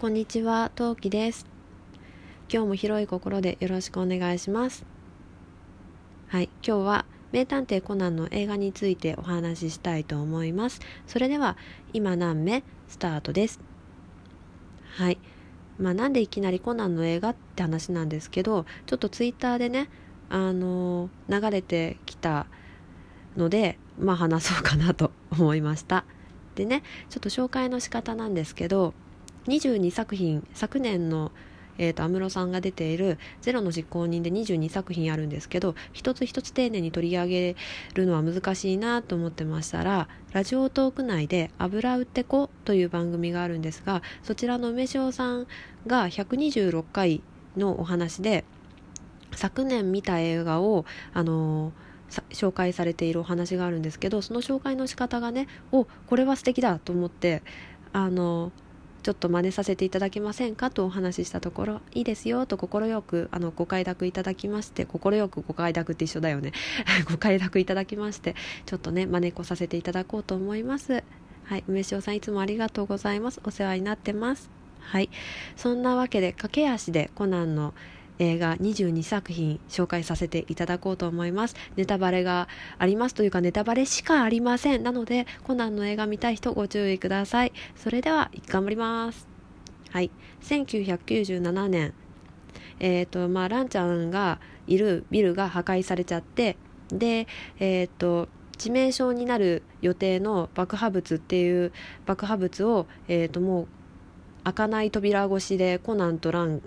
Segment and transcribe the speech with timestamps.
[0.00, 1.44] こんにちは、トウキです。
[2.50, 4.86] 今日も広い心でよろしくお願いします。
[6.28, 10.80] はい、今日は名探偵コナンの映画についてお話ししたいと思います。
[11.06, 11.58] それでは
[11.92, 13.60] 今何目スタートです？
[14.96, 15.18] はい。
[15.78, 19.90] まあなんでいきなりコナンの映画って話なんですけど、ちょっとツイッターでね、
[20.30, 22.46] あの流れてきた
[23.36, 26.06] ので、まあ話そうかなと思いました。
[26.54, 28.94] でね、ちょっと紹介の仕方なんですけど、
[29.50, 31.32] 22作品昨年の
[31.78, 37.56] えーと安室さんが出ている「ゼロの実行人」で22作品あるんですけど一つ一つ丁寧に取り上げ
[37.94, 45.46] るのは難しいなと思ってましたらラジオトーク内で「油売ってこ」という番組があるんですがそちらの梅塩さん
[45.86, 47.22] が126回
[47.56, 48.44] のお話で
[49.32, 51.90] 昨年見た映画をあのー
[52.30, 57.40] 紹介されているお話があるんですけどその紹介の仕方がねおこれは素敵だと思って
[57.92, 58.50] あの
[59.02, 60.70] ちょっと真似させていただけませんか？
[60.70, 66.52] とお話ししたところいいですよと快くあのご快諾いただきまして快くご快諾って一緒だよね。
[67.10, 68.34] ご快諾いただきまして
[68.66, 71.02] ちょっとね真似っこさせていただこうと思います。
[71.44, 73.40] はい梅塩さんいつもありがとうございます。
[73.44, 74.50] お世話になってます。
[74.80, 75.10] はい。
[75.56, 77.74] そんなわけで駆け足でコナンの
[78.20, 81.56] 映画22作品紹介させていただこうと思います。
[81.76, 84.82] ネタバレがありますというかネタバレしかありません。
[84.82, 87.52] なのでコナンの映画見たい人ご注意ください。
[87.74, 89.26] それでは頑張ります。
[89.90, 90.10] はい。
[90.42, 91.94] 1997年。
[92.78, 97.26] えっ、ー、とまあランちゃんがいるビルが破壊されちゃってで
[97.58, 101.72] えっ、ー、と致命傷になる予定の爆破物っていう
[102.04, 103.68] 爆破物を、えー、ともう
[104.44, 106.60] 開かない扉越しでコナンとラン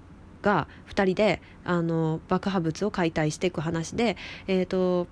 [0.44, 4.16] が2人であの爆破物を解体していく話で、
[4.48, 5.08] えーと、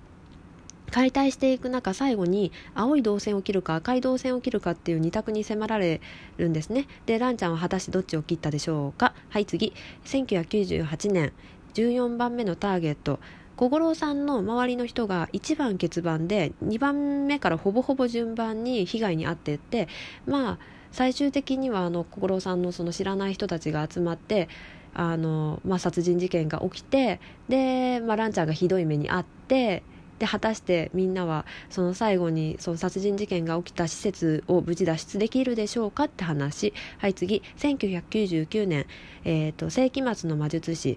[0.92, 6.00] 解体していく中最後に青い導線を切るか赤い導線を切るかっていう2択に迫られ
[6.36, 6.86] るんですね。
[7.06, 9.14] でランちゃんは果たしてどっちを切ったでしょうか。
[9.30, 9.72] はい次。
[10.04, 11.32] 1998年。
[11.74, 13.18] 14番目のターゲット。
[13.56, 19.88] 小五郎さんの周りの人が1番欠番で2番目からほぼほぼ順番に被害に遭っていって
[20.26, 20.58] まあ
[20.92, 24.48] 最終的にはあの小五郎さんのその知らない人たちが集まって
[24.94, 29.82] あの、まあ、殺人事件が起きてで、まあ、ランちゃんがひどい目に遭って
[30.18, 36.72] で果たしてみんなはその最後にその殺人事件が起きた施設を無事脱出できるでしょうかって話。
[36.98, 37.42] はい次。
[37.56, 38.86] 1999年、
[39.24, 40.96] えーと、世紀末の魔術師、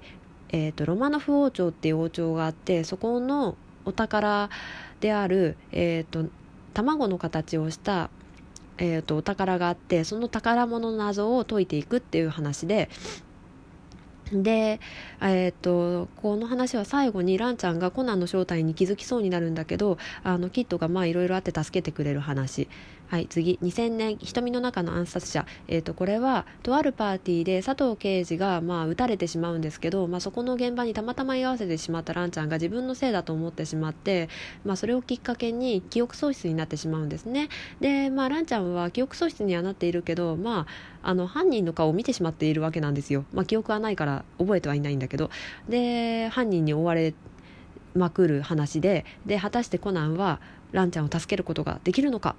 [0.49, 4.51] えーと、ロマノフ王朝っていう王朝があってそこのお宝
[4.99, 6.29] である、えーと、
[6.75, 8.11] 卵の形をした
[8.77, 12.89] えーとお宝があってその宝物の謎を解いていくっていう話で
[14.31, 14.79] で、
[15.21, 22.67] えー、っとこの話は最後にランちゃんがコナンの正体に気づきそうになるんだけどあのキッドがまあいろいろあって助けてくれる話。
[23.07, 23.59] はい次。
[23.61, 34.27] 2000年瞳の中の暗殺者、えー、とこれはとあるパーティーで佐藤刑事がまあ撃たれてしまうんですけど、まあ、そこの現場にたまたま居合わせてしまったランちゃんが自分のせいだと思ってしまって、
[34.63, 37.49] まあ、それをきっかけに記憶喪失になってしまうんですね。
[37.79, 40.65] で、まあ、ランちゃんは記憶喪失にはなっているけど、ま
[41.03, 45.29] あ、あの犯人の顔を見てしまっているわけなんですよ、まあ、記憶はないから覚えてはいないんだけど。
[45.69, 47.13] で犯人に追われ
[47.93, 50.39] まくる話でで果たしてコナンは
[50.71, 52.35] ランちゃんを助けることができるのか。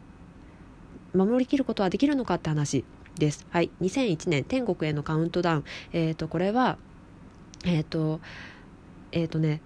[1.17, 2.85] 守りきることはできるのかって話
[3.19, 3.47] です。
[3.51, 5.65] はい、2001年天国へのカウントダウン。
[5.93, 6.79] えっ、ー、とこれは
[7.65, 8.21] えっ、ー、と
[9.13, 9.61] えっ、ー、とね、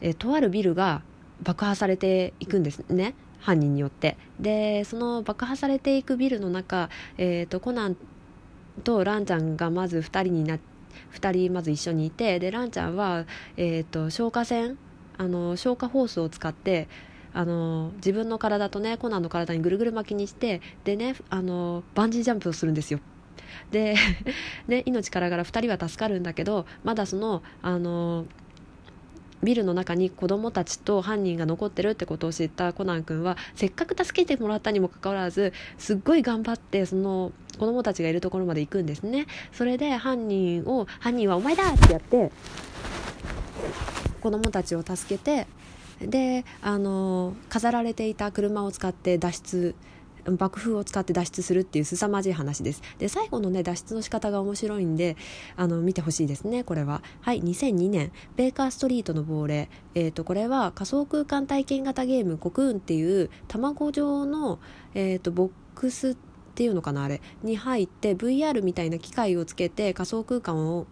[0.00, 1.02] えー、とあるビルが
[1.42, 3.14] 爆破されていくんですね。
[3.40, 7.96] 犯人によってでその爆破されていくビルの中、えーと、コナン
[8.84, 10.58] とランちゃんがまず2人にな
[11.14, 13.26] 2人まず一緒にいてでランちゃんは、
[13.56, 14.78] えーと消火栓
[15.18, 16.88] あの消火ホースを使って
[17.34, 23.00] あの自分の体とねコナンの体にぐるぐる巻きにしてでねあのバンジージャンプをするんですよ。
[23.70, 23.94] で、
[24.66, 28.26] ね、命からがら2人は助かるんだけどまだそのあの
[29.42, 42.30] ビルの中に子供たちと犯人が残ってるってことを知ったコナン君はせっかく助けてもらったにもかかわらずすっごい頑張ってその子供たちがいるところまで行くんですねそれで犯人を「犯人はお前だ!」ってやって
[44.20, 45.48] 子供たちを助けて
[46.08, 49.74] であの飾られていた車を使って脱出
[50.24, 52.82] 爆風を使って脱出するっていう凄まじい話です。
[52.98, 55.16] で最後のね脱出の仕方が面白いんで
[55.56, 57.02] あの見てほしいですねこれは。
[57.20, 59.68] はい2002年ベーカーストリートの亡霊。
[59.94, 64.60] えっ、ー、とこれは仮想空間体験型ゲームコクーンっていう卵状の、
[64.94, 66.16] えーと、ボックスっ
[66.54, 67.20] ていうのかなあれ。
[67.42, 70.86] に入って VR みたいな機械をつけて仮想空間を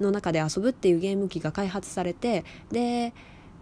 [0.00, 3.14] の中で遊ぶっていうゲーム機が開発されてで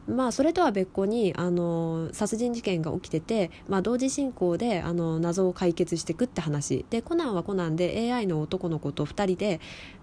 [0.06, 6.85] まあ、それとは別個にあの殺人事件が起きてて、まあ、同時進行であの謎を解決していくって話。
[6.91, 9.61] でコナンはコナンで AI の男の子と2人で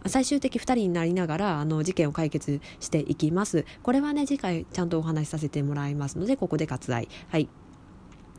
[0.08, 3.66] 最終的2人になりながらあの事件を解決していきます。
[3.84, 7.08] これはね次回ちゃんとお話しさせてもらいますのでここで割愛。
[7.30, 7.48] はい。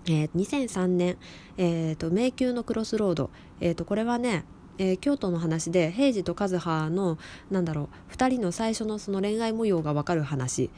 [0.06, 1.16] えー、2003年、
[1.58, 3.30] えーと「迷宮のクロスロード」
[3.60, 4.44] えーと、これはね
[4.78, 7.18] えー、京都の話で平次と和葉の
[7.50, 10.70] なんだろう2人の最初のその恋愛模様が分かる話。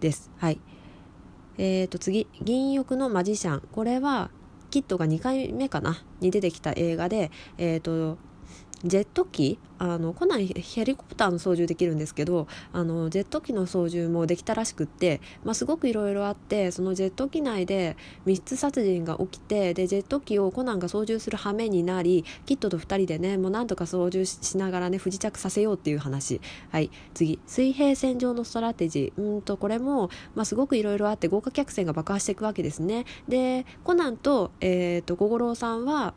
[0.00, 0.30] です。
[0.38, 0.60] はい。
[1.58, 4.30] えー、と次「銀翼のマジシャン」これは
[4.70, 6.02] キッドが2回目かな？
[6.20, 8.18] に出てきた映画で、えーと
[8.84, 17.96] ジェット機あのコナンヘリコプターの操縦できるんですけどあのジェット機の操縦もできたらしくって、まあ、すごくいろいろあってそのジェット機内で
[18.26, 26.40] 密室殺人が起きてでジェット機をコナンが操縦する羽目になりキッドと2人でねもうなんとか操縦しながらね不時着させようっていう話。
[26.70, 26.90] はい。
[27.14, 27.38] 次。
[27.46, 29.22] 水平線上のストラテジー。
[29.22, 33.06] うんとこれも、まあ、すごくいろいろあって豪華客船が爆破していくわけですね。
[33.28, 36.14] でコナンと,、えーと、と小五郎さんは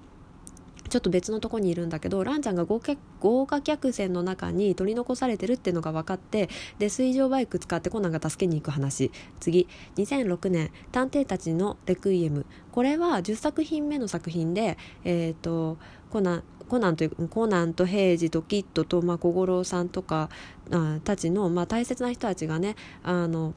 [0.89, 6.49] ちょっと別のとこにいるんだけどランちゃんが豪華客船の中に取り残されてるっていうのが分かって
[6.79, 9.11] で水上バイク使ってコナンが助けに行く話。
[9.39, 9.67] 次。
[9.95, 15.77] 2006年「探偵たちのレクイエム」これは10作品目の作品でえっ、ー、と
[16.09, 20.29] コナンコナンというコナンと平次とキッドと、まあ、小五郎さんとか
[20.71, 23.53] あたちの、まあ、大切な人たちがねあの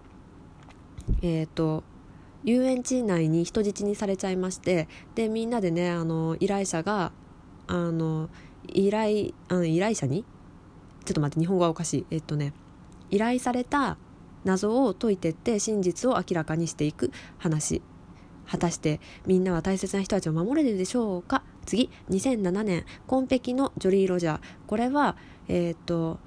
[1.23, 1.83] えっ、ー、と
[2.47, 7.13] 遊園地内に人質にされちゃいましてでみんなでねあの依頼者が
[7.67, 8.31] あの
[8.69, 10.25] 依頼あの依頼者に
[11.05, 12.07] ちょっと待って日本語はおかしい。
[12.11, 12.53] えっとね
[13.11, 13.99] 依頼された
[14.45, 17.83] 謎を解いてって真実を明らかにしていく話。
[18.49, 21.43] 果たしてみんなは大切な人たちを守れるでしょうか？
[21.65, 21.91] 次。
[22.11, 25.17] 2007年「紺碧のジョリー・ロジャー」これは
[25.49, 26.21] えっ、と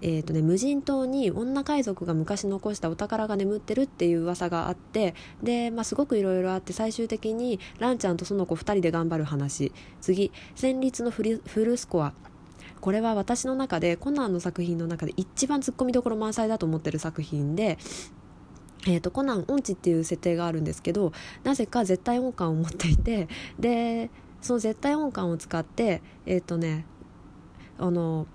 [0.00, 9.72] えーとね、無人島に女海賊が昔残したお宝が眠ってるっていう噂があってで、まあ、すごくいろいろあって最終的にランちゃんとその子2人で頑張る話。
[10.00, 11.22] 次戦慄のフ
[11.64, 12.12] ルスコア。
[12.80, 17.76] これは私の中でコナンの作品の中で一番ツッコミどころ満載だと思ってる作品で
[18.86, 21.12] えーと、コナン音痴っていう設定があるんですけど
[21.42, 23.28] なぜか絶対音感を持っていて
[23.58, 24.10] で
[24.40, 26.86] その絶対音感を使ってえっ、ー、とね
[27.76, 28.26] あの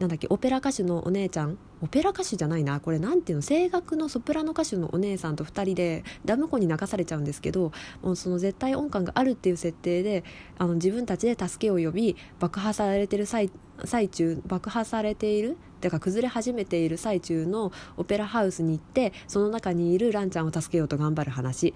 [0.00, 1.56] なんだっけオペラ歌手のお姉ちゃん？
[1.80, 2.80] オペラ歌手じゃないな。
[2.80, 3.42] これなんていうの？
[3.42, 7.70] 声楽のソプラノ歌手のお姉さんと2人でダム湖に流されちゃうんですけど
[8.02, 10.24] もうその絶対音感があるっていう設定で
[10.58, 13.50] あの自分たちで助けを呼び爆破されてる最
[13.84, 15.56] 最中爆破されている？
[15.80, 21.72] だか崩れ始めている最中のオペラハウスに行ってその中にいるランちゃんを助けようと頑張る話。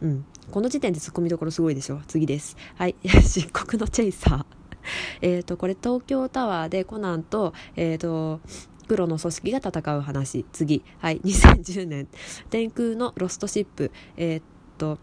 [0.00, 2.00] うん、この時点でツッコミどころすごいでしょ。
[2.06, 2.56] 次です。
[2.76, 2.94] はい。
[3.02, 4.44] 漆黒のチェイサー。
[5.20, 8.40] えっ、と、これ東京タワーでコナンと、えっ、ー、と、
[8.86, 10.44] 黒の組織が戦う話。
[10.52, 10.82] 次。
[10.98, 11.20] はい。
[11.24, 12.08] 2010年。
[12.50, 13.90] 天空のロストシップ。
[14.16, 14.42] えっ、ー、
[14.78, 14.98] と、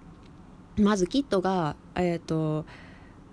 [0.77, 2.65] まずキッドが、えっ、と、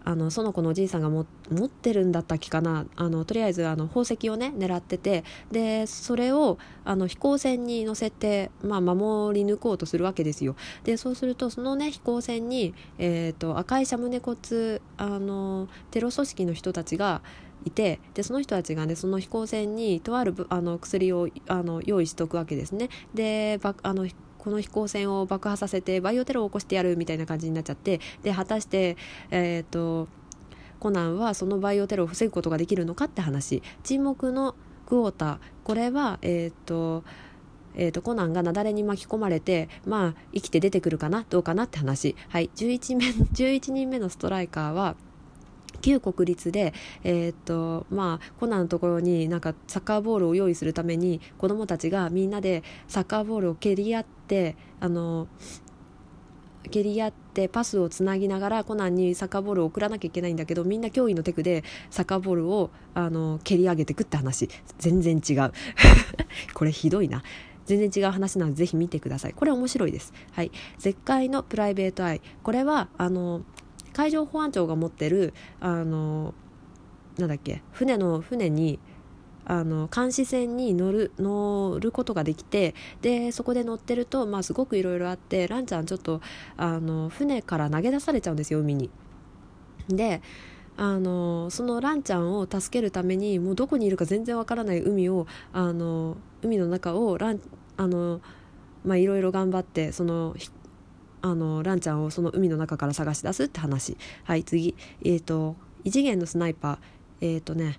[0.04, 2.86] あのその子のおじいさんが持ってるんだったっけかな。
[2.96, 5.24] あのとりあえずあの宝石をね狙ってて。
[5.50, 10.56] でそれをあの飛行船に乗せて、まあ、守り抜こうとするわけですよ。
[10.84, 17.22] でそうするとそのね飛行船に、えーと、赤いシャムネコツあのテロ組織の人たちが
[17.64, 18.00] いて。
[18.14, 22.88] でその人たちがねその飛行船にとあるあの薬をあの用意しておくわけですね。
[23.14, 24.06] であの
[24.42, 28.96] この飛行船を爆破させてバイオテロを起こしてやるみたいな感じになっちゃってで果たして、
[29.30, 30.08] えーと、
[30.80, 33.62] コナンはそのバイオテロを防ぐことができるのかって話。
[33.84, 35.38] 沈黙のクォーター。
[35.62, 37.04] これはえっ、ー、と
[37.74, 44.94] えーと、コナンが雪崩に巻き込まれて、まあ、生きて出てくるかなどうかなって話、はい、11, 目11人目のストライカーは
[45.82, 46.72] 旧国立で、
[47.04, 55.28] えー、っとまあ、コナンのところになんかサッカーボールを用意するために子どもたちがみんなでサッカーボールを蹴り合ってあの
[56.70, 64.48] 蹴り合ってパスをつなぎながらコナンにサッカーボールを送らなきゃいけないんだけどみんな驚異のテクでサッカーボールをあの蹴り上げてくって話。
[64.78, 65.52] 全然違う。
[66.54, 67.22] これひどいな。
[67.64, 69.34] 全然違う話なのでぜひ見てください。
[69.34, 70.12] これ面白いです。
[70.32, 70.50] はい。
[70.78, 72.20] 絶海のプライベートアイ。
[72.42, 73.42] これはあの
[73.92, 76.34] 海上保安庁が持ってるあの
[77.18, 78.78] なんだっけ船の船に
[79.44, 86.20] あの監視船に乗る乗ることができてでそこで乗ってると、まあ、すごくいろいろあってランちゃんちょっと
[86.56, 88.90] あの船から投げ出されちゃうんですよ海に。
[89.88, 90.22] で
[90.76, 97.40] あのそのランちゃんを助けるためにもうどこにいるか全然わからない海をあの海の中をラン
[97.76, 98.20] あの
[98.84, 100.34] まあいろいろ頑張ってその
[101.22, 103.96] あのランちゃんをその海の中から探し出すって話。
[104.24, 104.74] はい次。
[105.04, 107.34] えっ、ー、と異次元のスナイパー。
[107.34, 107.78] えっ、ー、とね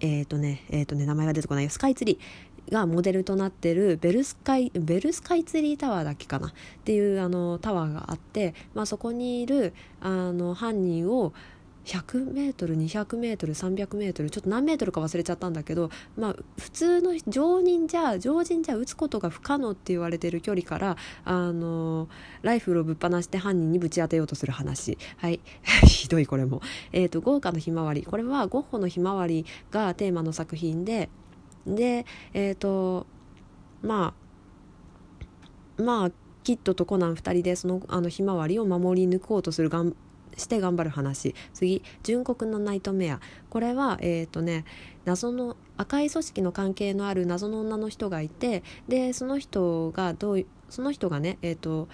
[0.00, 1.70] えっ、ー、とねえっ、とね名前が出てこないよ。
[1.70, 2.48] スカイツリー。
[2.70, 6.48] がモデルとなってるベルスカイベルスカイツリータワーだっけかな。
[6.48, 6.52] っ
[6.84, 11.32] ていうあのタワーがあって、まあ、そこにいるあの犯人を
[11.88, 22.10] 100m200m300m ちょっと何メートルか忘れちゃったんだけど、まあ、普通の常人じゃ常人じゃ撃つことが不可能って言われてる距離からあの
[22.42, 24.98] ライフルをぶっ放して犯人にぶち当てようとする話。
[25.16, 25.40] はい。
[25.88, 26.60] ひどいこれも、
[26.92, 28.02] えーと、豪華のひまわり。
[28.02, 31.08] これはゴッホのひまわりがテーマの作品で
[31.66, 32.04] で
[32.34, 33.06] えっ、ー、と
[33.82, 34.14] ま
[35.78, 36.10] あまあ
[36.44, 39.94] キッドとコナン2人でそのあのひまわりを守り抜こうとするがん
[40.38, 41.34] して頑張る話。
[41.52, 43.20] 次純国のナイトメア。
[43.50, 44.64] これはえっ、ー、とね
[45.04, 51.88] 謎の赤い組織の関係のある謎の女の人がいてでその人がどうその人がねえっ、ー、と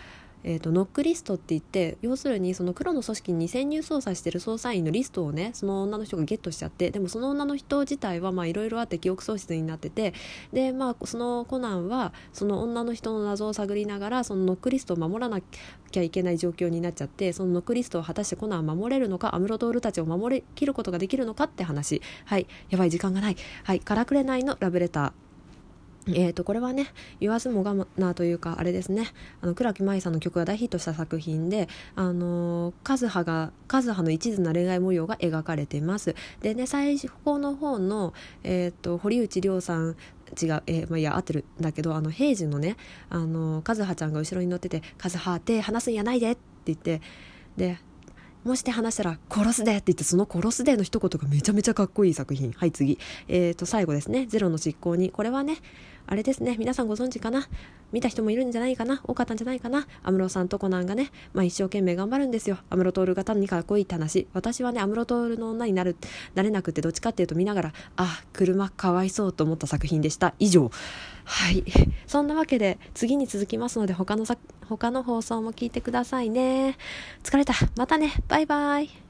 [0.44, 10.12] えーと、ノックリストって言って要するにその黒の組織に潜入捜査してる捜査員のリストをねその女の人がゲットしちゃってでもその女の人自体はいろいろあって記憶喪失になってて
[10.52, 22.02] で、まあ、そのコナンはその女の人の謎を探りながらそのノックリストを守らなきゃいけない状況になっちゃってそのノックリストを果たしてコナンは守れるのか安室徹たちを守りきることができるのかって話。
[22.26, 22.46] はい。
[22.68, 23.36] やばい時間がない。
[23.62, 25.12] はい「からくれないのラブレター」
[26.08, 26.88] えー、とこれはね
[27.20, 29.08] 言わずもがなというかあれですね。
[29.40, 36.14] あの倉木舞さんの曲が大ヒットした作品であの和葉が和葉の一途な恋愛模様が描かれています。
[36.40, 39.96] でね最初の方の、えーと、堀内涼さん
[40.40, 42.76] 違う、えー、まあ、いや合ってるんだけどあの平時のね
[43.08, 47.00] あの和葉ちゃんが後ろに乗ってて「和葉手離すんやないで」って言って
[47.56, 47.78] で
[48.44, 52.52] もし手話したら殺すでって言ってその殺すでの一言がめちゃめちゃかっこいい作品。
[52.52, 52.99] はい次。
[53.26, 55.56] えーと最後ですねゼロの執行にこれはね
[56.06, 56.56] あれですね。
[56.58, 57.49] 皆さんご存知かな？
[57.92, 59.00] 見た人もいるんじゃないかな？
[59.04, 59.87] 多かったんじゃないかな？
[60.02, 62.58] 安室さんとコナンがね、まあ、一生懸命頑張るんですよ。
[62.70, 64.26] 安室徹が単にかっこいいって話。
[64.32, 65.96] 私はね安室徹の女になる
[66.34, 70.34] なれなくてどっちかっていうと見ながらあ車かわいそうと思った作品でした。
[70.38, 70.70] 以上。
[71.25, 71.64] はい。
[72.06, 74.26] そんなわけで次に続きますので他の
[74.68, 76.76] 他の放送も聞いてくださいね。
[77.23, 77.54] 疲れた。
[77.76, 78.12] またね。
[78.28, 79.03] バイバイ。